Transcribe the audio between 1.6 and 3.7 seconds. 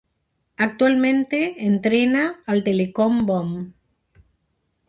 entrena al Telekom Bonn.